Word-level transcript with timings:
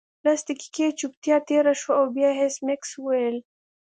لس 0.25 0.39
دقیقې 0.49 0.87
چوپتیا 0.99 1.37
تیره 1.49 1.73
شوه 1.81 1.93
او 1.99 2.05
بیا 2.15 2.29
ایس 2.39 2.55
میکس 2.67 2.89
وویل 2.97 3.37